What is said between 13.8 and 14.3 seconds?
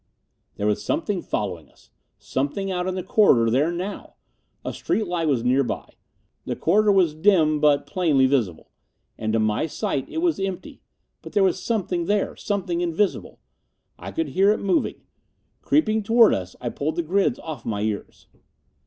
I could